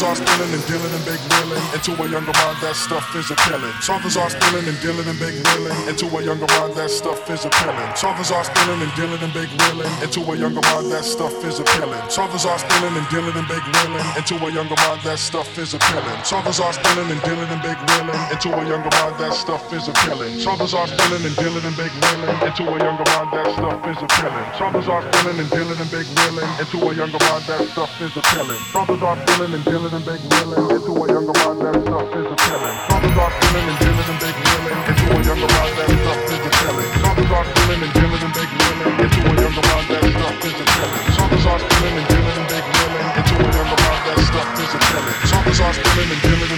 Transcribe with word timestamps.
Fathers 0.00 0.16
are 0.16 0.24
stealing 0.24 0.54
and 0.56 0.64
dealing 0.64 0.94
and 0.96 1.04
big 1.04 1.20
willing. 1.28 1.60
Into 1.76 1.92
a 1.92 2.08
younger 2.08 2.32
mind, 2.32 2.56
that 2.64 2.72
stuff 2.72 3.04
is 3.12 3.28
a 3.28 3.36
appealing. 3.36 3.68
Fathers 3.84 4.16
are 4.16 4.32
stealing 4.32 4.64
and 4.64 4.80
dealing 4.80 5.04
and 5.04 5.18
big 5.20 5.36
willing. 5.52 5.76
Into 5.92 6.08
a 6.08 6.24
younger 6.24 6.48
mind, 6.56 6.72
that 6.72 6.88
stuff 6.88 7.28
is 7.28 7.44
a 7.44 7.52
appealing. 7.52 7.92
Fathers 8.00 8.32
are 8.32 8.40
stealing 8.48 8.80
and 8.80 8.88
dealing 8.96 9.20
and 9.20 9.34
big 9.36 9.52
willing. 9.60 9.92
Into 10.00 10.24
a 10.24 10.32
younger 10.40 10.64
mind, 10.72 10.88
that 10.88 11.04
stuff 11.04 11.36
is 11.44 11.60
a 11.60 11.68
appealing. 11.68 12.00
Fathers 12.08 12.48
are 12.48 12.56
stealing 12.56 12.96
and 12.96 13.04
dealing 13.12 13.36
and 13.36 13.44
big 13.44 13.60
willing. 13.60 14.06
Into 14.16 14.40
a 14.40 14.48
younger 14.48 14.80
mind, 14.80 15.04
that 15.04 15.20
stuff 15.20 15.52
is 15.60 15.76
a 15.76 15.76
appealing. 15.76 16.16
Fathers 16.24 16.60
are 16.64 16.72
stealing 16.72 17.12
and 17.12 17.20
dealing 17.20 17.50
and 17.52 17.60
big 17.60 17.76
willing. 17.92 18.20
Into 18.32 18.48
a 18.56 18.62
younger 18.72 18.92
mind, 18.96 19.20
that 19.20 19.36
stuff 19.36 19.68
is 19.68 19.84
a 19.84 19.92
appealing. 19.92 20.32
Fathers 20.40 20.72
are 20.72 20.88
stealing 20.88 21.28
and 21.28 21.36
dealing 21.36 21.64
and 21.68 21.76
big 21.76 21.92
willing. 22.00 22.40
Into 22.48 22.64
a 22.72 22.76
younger 22.80 23.04
mind, 23.04 23.28
that 23.36 23.52
stuff 23.52 23.84
is 23.84 24.00
appealing. 24.00 24.46
Fathers 24.56 24.88
are 24.88 25.04
stealing 25.12 25.36
and 25.44 25.50
dealing 25.52 25.76
and 25.76 25.90
big 25.92 26.08
willing. 26.24 26.48
Into 26.56 26.78
a 26.88 26.90
younger 26.96 27.20
mind, 27.20 27.44
that 27.52 27.68
stuff 27.68 27.92
is 28.00 28.16
appealing. 28.16 28.60
Fathers 28.72 29.02
are 29.04 29.18
stealing 29.28 29.52
and 29.52 29.64
dealing 29.68 29.89
dealing 29.90 30.06
and 30.06 30.22
big 30.22 30.22
willing 30.30 30.70
into 30.70 30.92
a 30.94 31.06
younger 31.10 31.34
mind 31.42 31.58
that 31.66 31.74
stuff 31.82 32.14
is 32.14 32.26
a 32.30 32.36
killing. 32.46 32.76
Brothers 32.86 33.16
are 33.18 33.32
dealing 33.40 33.66
and 33.70 33.78
dealing 33.80 34.08
and 34.10 34.20
big 34.22 34.36
willing 34.38 34.78
into 34.86 35.04
a 35.10 35.18
younger 35.26 35.50
mind 35.50 35.74
that 35.78 35.90
stuff 35.90 36.20
is 36.30 36.46
a 36.46 36.50
killing. 36.62 36.90
Brothers 37.00 37.30
are 37.30 37.46
dealing 37.50 37.82
and 37.82 37.92
dealing 37.98 38.22
and 38.22 38.34
big 38.34 38.50
willing 38.54 38.94
into 39.02 39.20
a 39.20 39.34
younger 39.34 39.64
mind 39.66 39.86
that 39.90 40.02
stuff 40.06 40.44
is 40.46 40.58
a 40.60 40.66
killing. 40.70 41.06
Brothers 41.10 41.46
are 41.50 41.58
dealing 41.58 41.96
and 41.98 42.06
dealing 42.06 42.38
and 42.38 42.48
big 42.50 42.66
willing 42.70 43.08
into 43.18 43.34
a 43.34 43.48
younger 43.50 43.78
mind 43.82 44.02
that 44.06 44.18
stuff 44.30 44.50
is 44.62 44.70
a 44.70 44.78
killing. 44.78 45.18
Brothers 45.26 45.60
are 45.60 45.74
dealing 45.74 46.10
and 46.14 46.22
dealing 46.22 46.49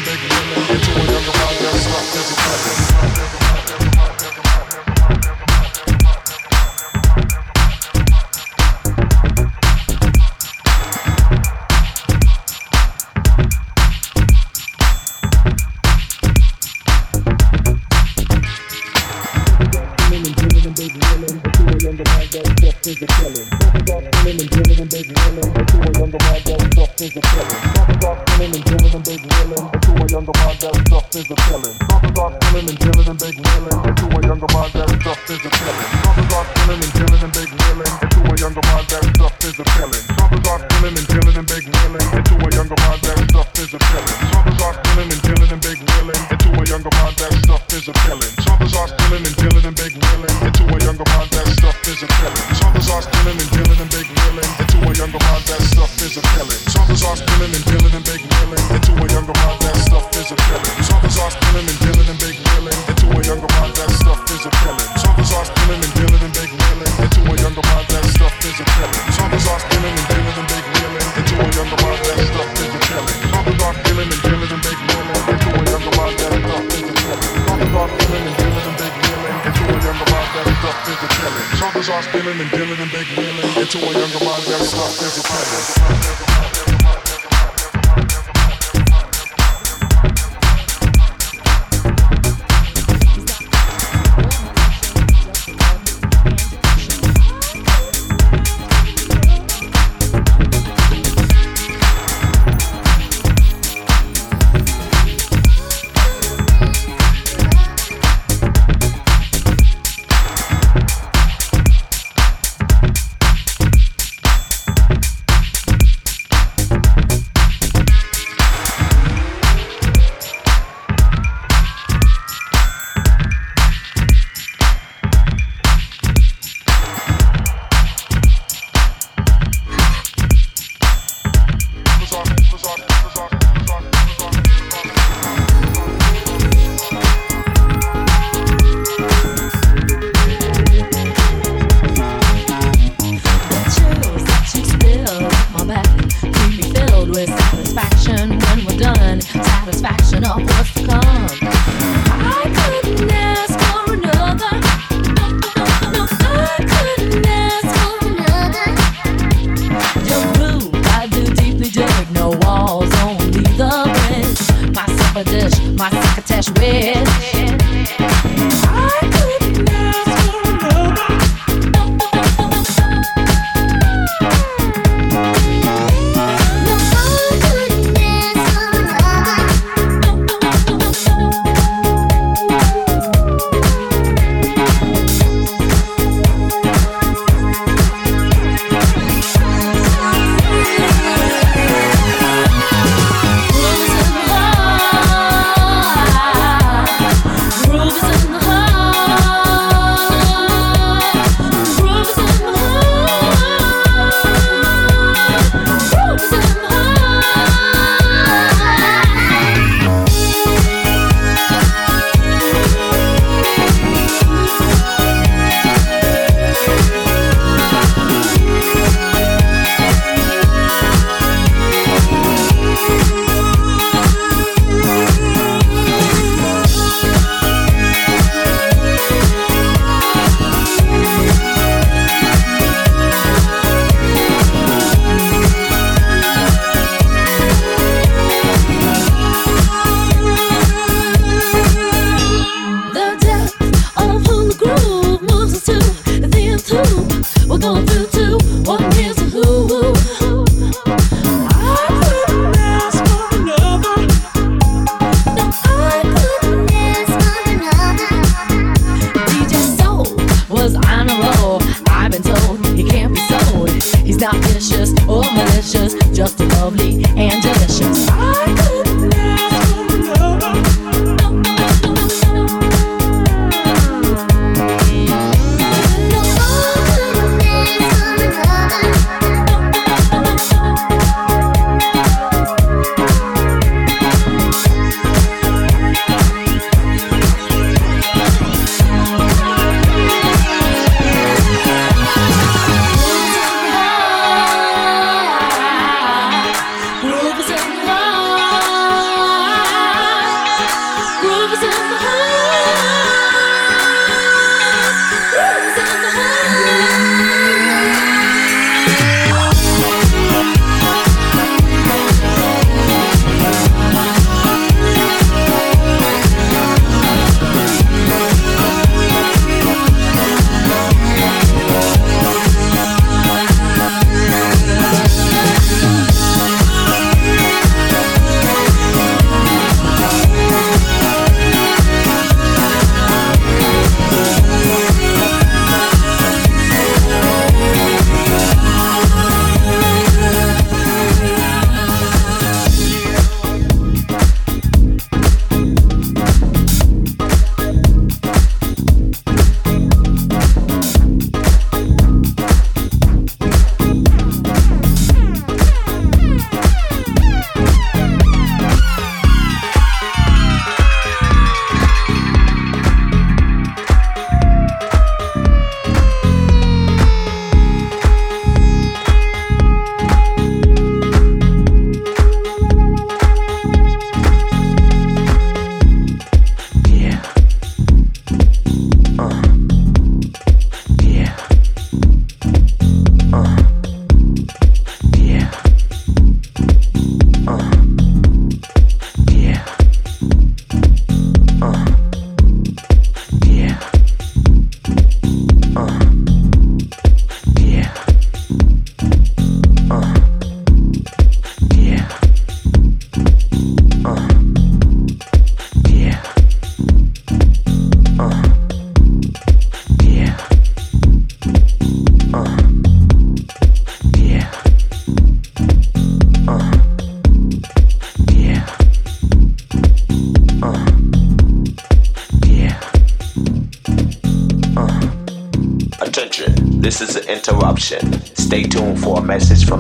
and 82.40 82.50
dealing 82.50 82.78
and 82.78 82.90
big 82.90 83.06
wheeling 83.18 83.56
into 83.56 83.78
a 83.78 83.92
younger 83.92 84.18
body, 84.20 84.44
that 84.46 84.64
stopped 84.64 85.02
as 85.02 85.18
a. 85.18 85.81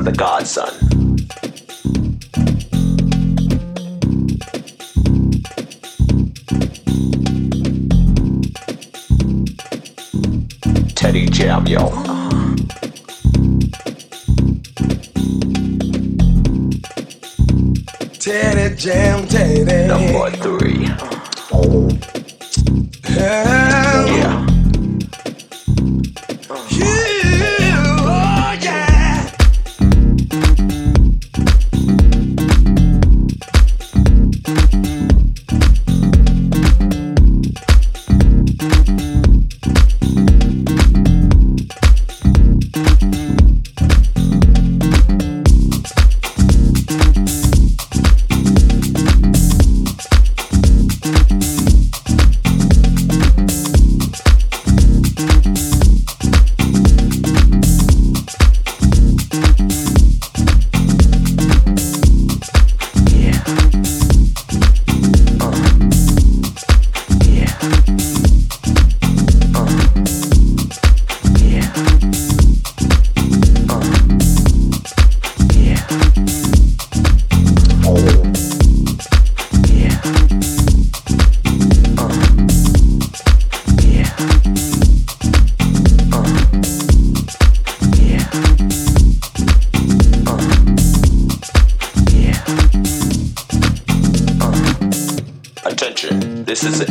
of 0.02 0.06
the 0.06 0.18
Godson. 0.18 0.64
Teddy 10.94 11.26
Jamio. 11.26 11.90
Teddy 18.18 18.76
Jam 18.76 19.26
Teddy. 19.28 19.86
Number 19.86 20.30
three. 20.30 21.11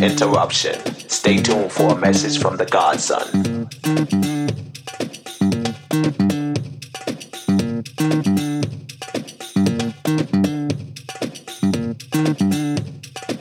Interruption. 0.02 0.74
Stay 1.08 1.38
tuned 1.38 1.72
for 1.72 1.92
a 1.92 1.96
message 1.96 2.42
from 2.42 2.58
the 2.58 2.66
Godson. 2.66 3.68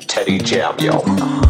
Teddy 0.07 0.39
Jam, 0.41 0.79
yo. 0.79 1.50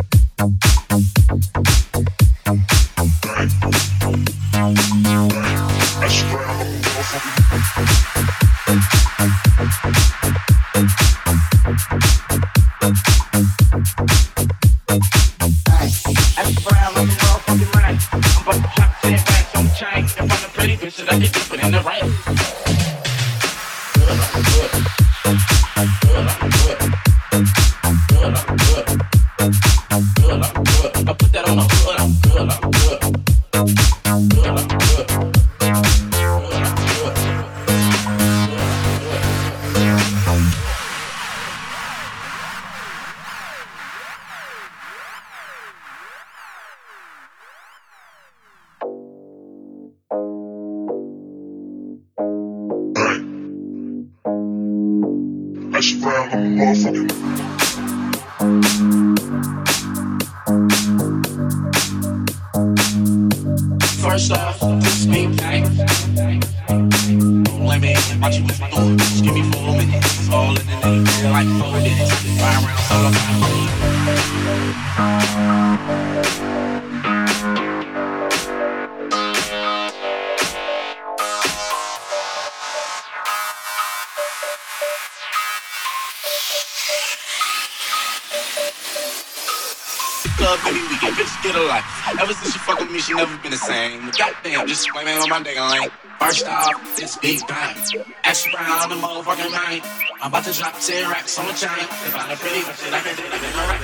I'm 98.57 98.89
the 98.89 98.95
muthafuckin' 98.95 99.51
man. 99.51 99.81
I'm 100.21 100.29
about 100.29 100.43
to 100.43 100.53
drop 100.53 100.79
10 100.79 101.09
racks 101.09 101.39
on 101.39 101.47
the 101.47 101.53
chain. 101.53 101.69
If 101.79 102.15
I'm 102.15 102.37
pretty, 102.37 102.59
shit, 102.59 102.93
I 102.93 102.99
can 102.99 103.15
do 103.15 103.23
it. 103.23 103.31
first 103.33 103.41
I 103.41 103.77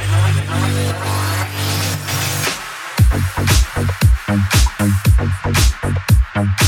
it, 6.36 6.62
you 6.62 6.67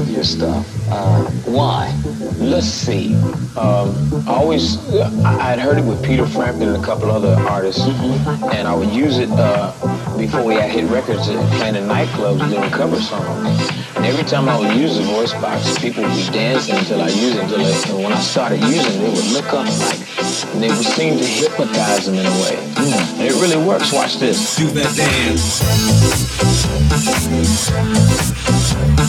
of 0.00 0.08
your 0.10 0.24
stuff. 0.24 0.66
Uh, 0.90 1.22
why? 1.44 1.94
Let's 2.38 2.66
see. 2.66 3.14
Um, 3.56 3.94
I 4.26 4.34
always, 4.34 4.78
I 5.24 5.32
had 5.42 5.58
heard 5.58 5.78
it 5.78 5.84
with 5.84 6.02
Peter 6.04 6.26
Frampton 6.26 6.68
and 6.68 6.82
a 6.82 6.84
couple 6.84 7.10
other 7.10 7.34
artists, 7.48 7.86
and 8.52 8.66
I 8.66 8.74
would 8.74 8.90
use 8.90 9.18
it 9.18 9.28
uh, 9.30 9.72
before 10.16 10.44
we 10.44 10.54
had 10.54 10.70
hit 10.70 10.90
records 10.90 11.28
and 11.28 11.38
playing 11.58 11.76
in 11.76 11.84
nightclubs 11.84 12.48
doing 12.48 12.70
cover 12.70 13.00
songs. 13.00 13.70
And 13.96 14.06
every 14.06 14.24
time 14.24 14.48
I 14.48 14.58
would 14.58 14.74
use 14.76 14.96
the 14.96 15.04
voice 15.04 15.32
box, 15.34 15.78
people 15.78 16.02
would 16.02 16.16
be 16.16 16.30
dancing 16.32 16.76
until 16.76 17.02
I 17.02 17.08
used 17.08 17.36
it. 17.36 17.42
Until 17.42 17.58
they, 17.58 17.82
and 17.90 18.02
when 18.02 18.12
I 18.12 18.20
started 18.20 18.60
using 18.60 18.94
it, 18.94 18.98
they 19.00 19.10
would 19.10 19.32
look 19.32 19.52
up 19.52 19.66
like, 19.66 20.00
and 20.54 20.62
they 20.62 20.68
would 20.68 20.86
seem 20.86 21.18
to 21.18 21.26
hypnotize 21.26 22.06
them 22.06 22.14
in 22.14 22.26
a 22.26 22.36
way. 22.42 22.56
And 23.18 23.22
it 23.22 23.34
really 23.34 23.62
works. 23.64 23.92
Watch 23.92 24.18
this. 24.18 24.56
Do 24.56 24.66
that 24.68 24.96
dance. 24.96 25.60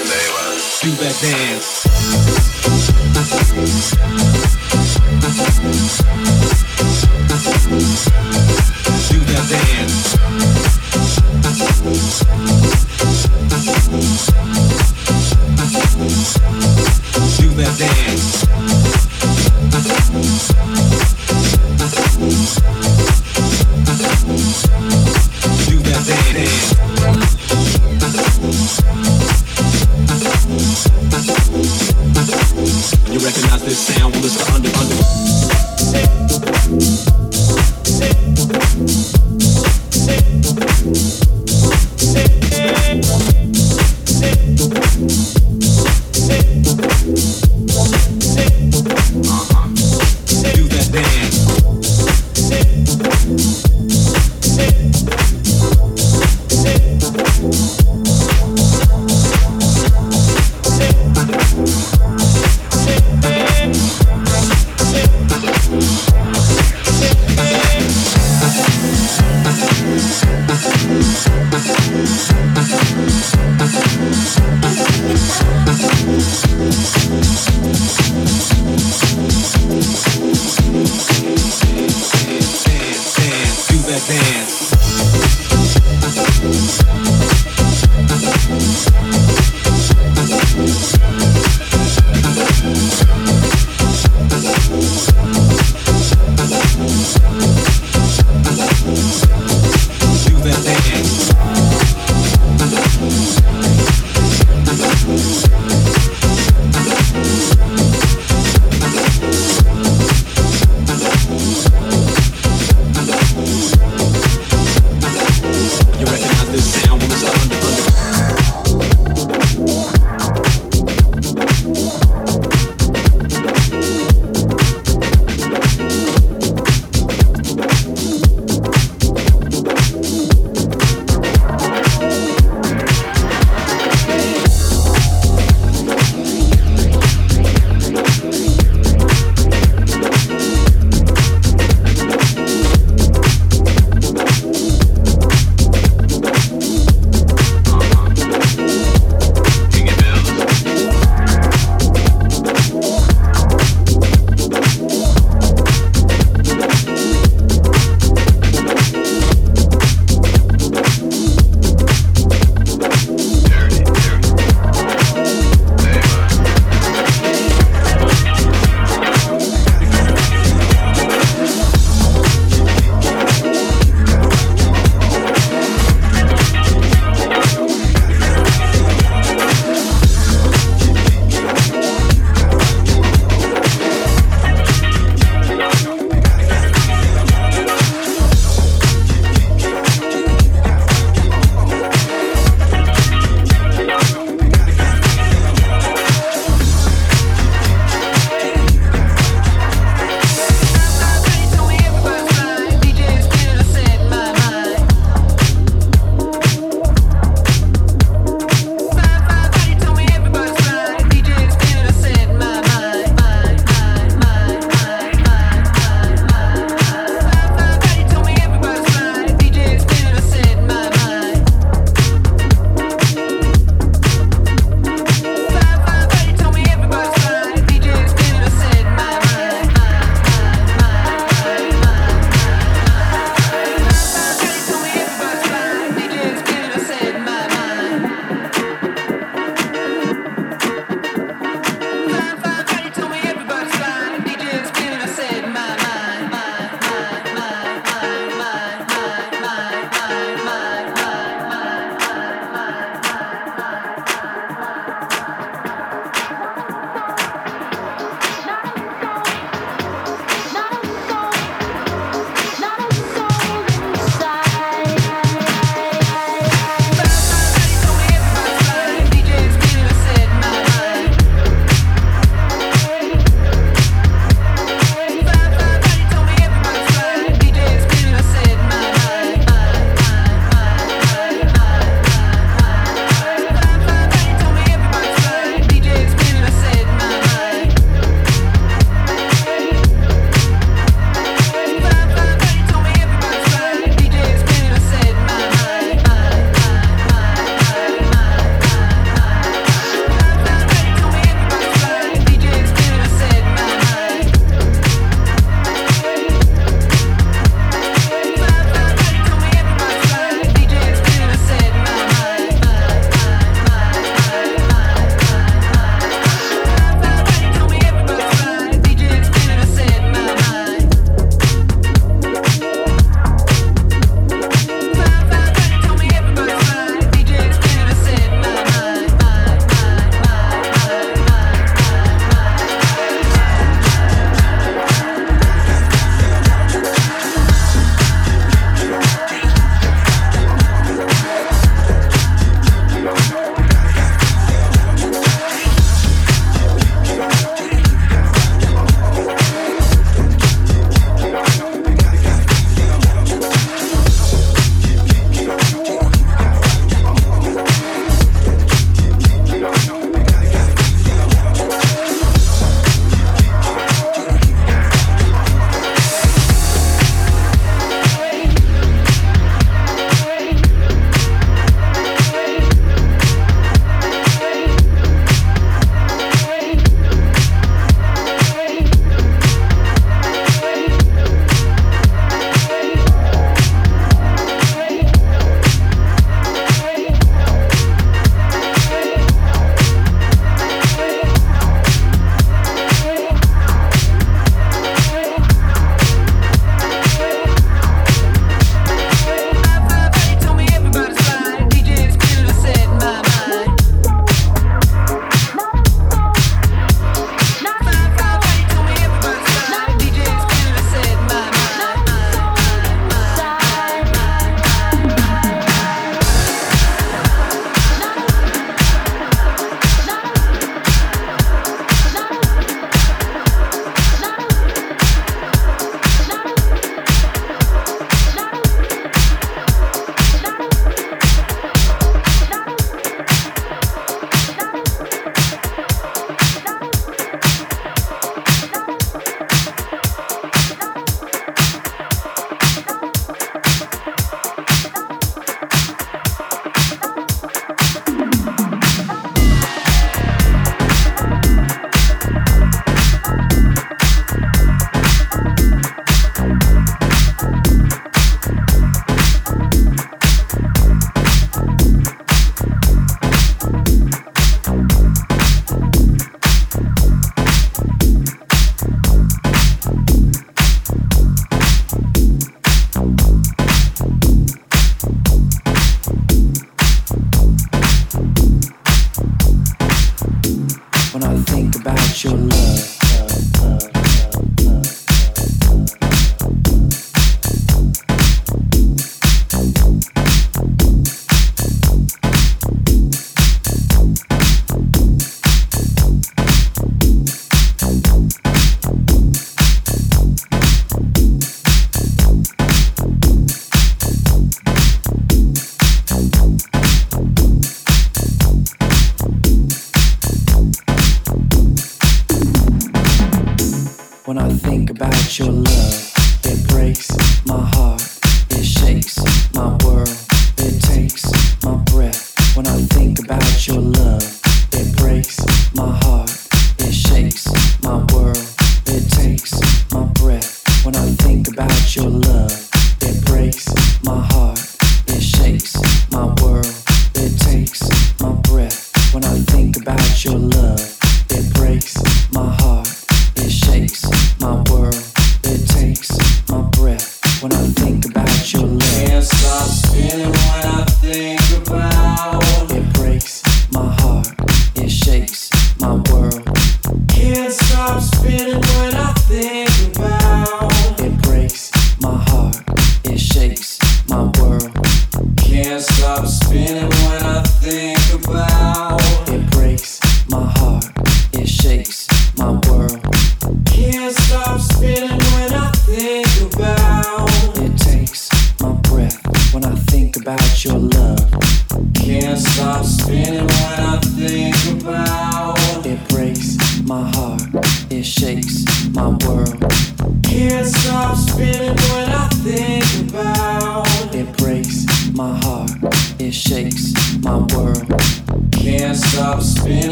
Do 0.00 0.90
that 0.92 1.14
dance. 1.20 1.84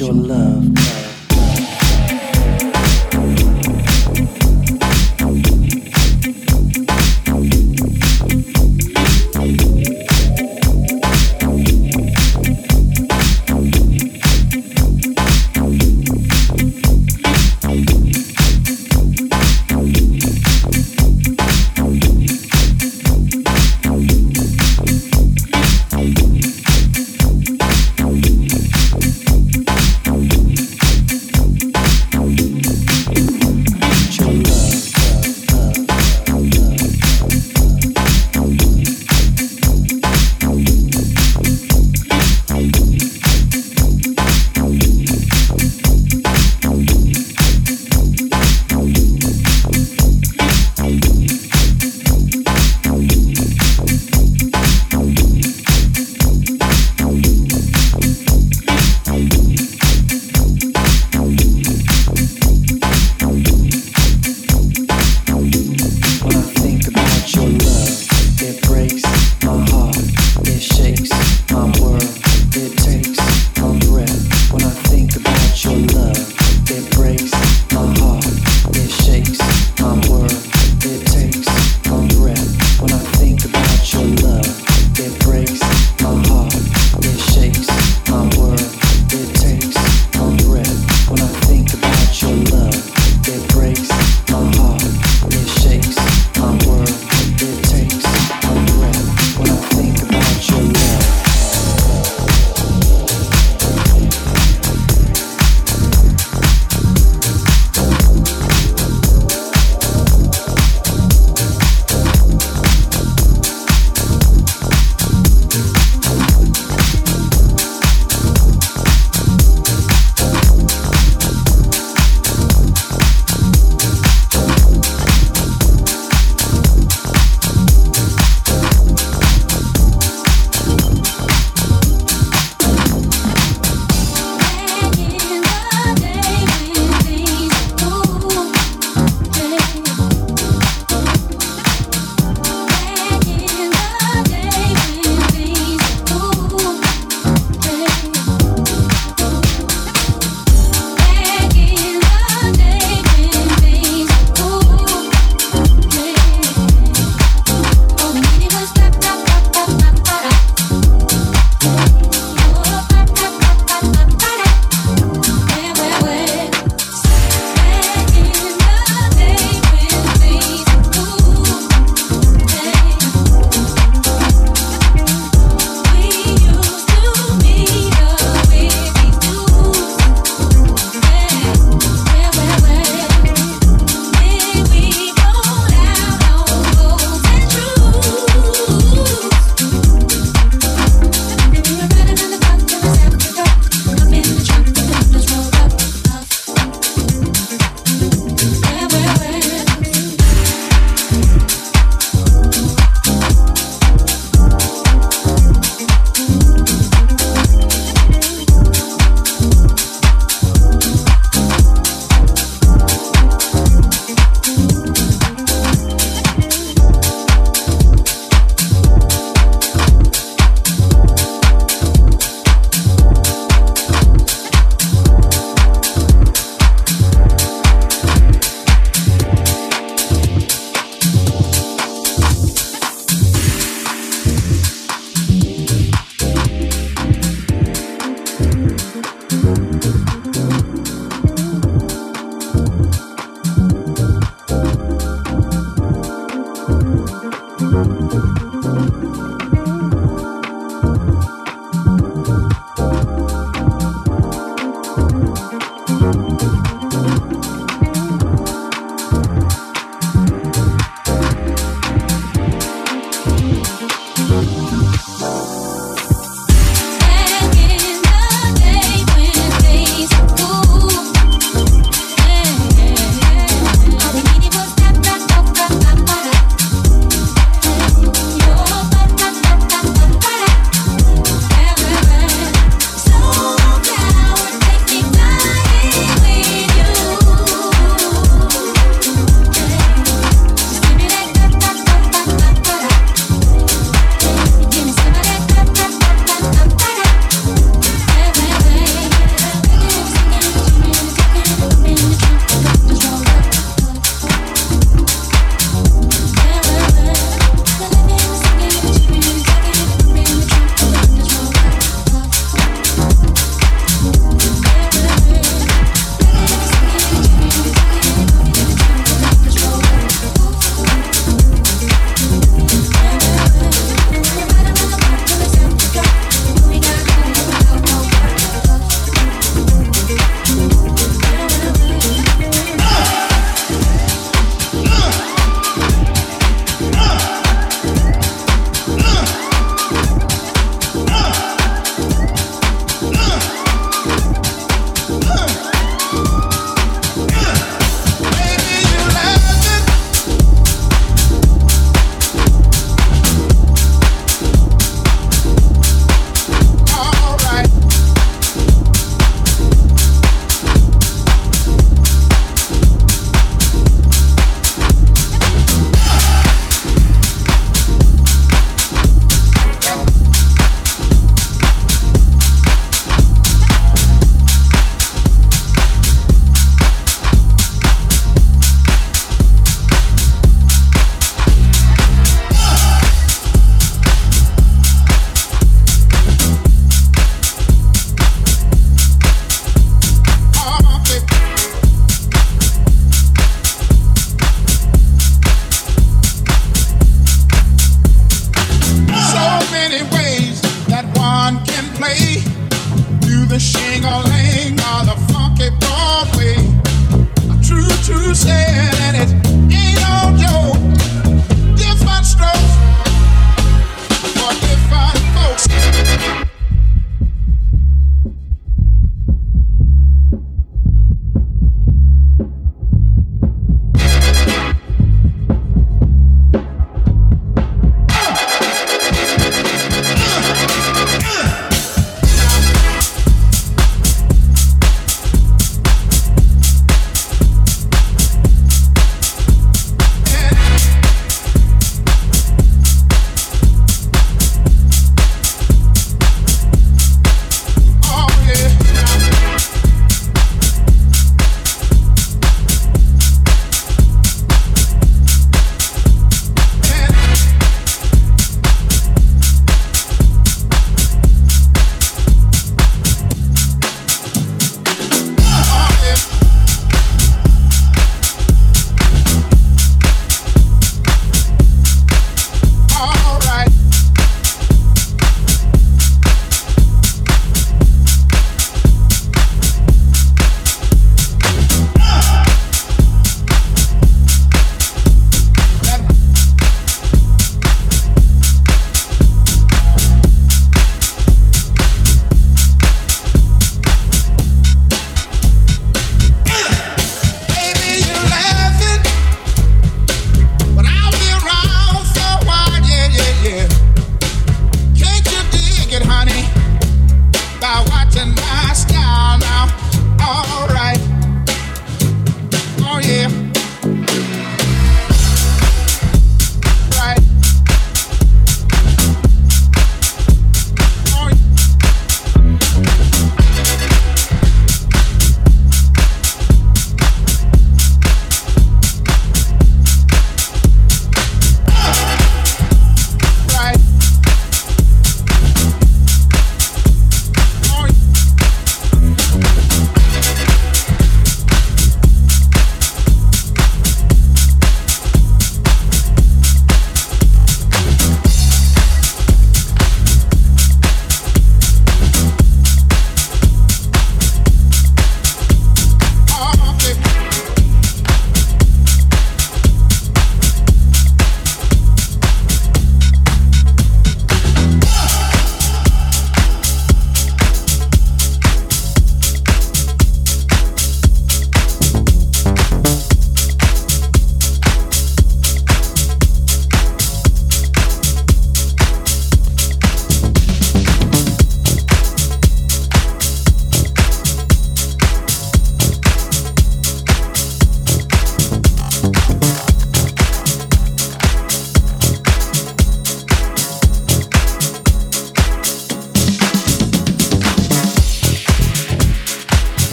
Your 0.00 0.14
love. 0.14 0.69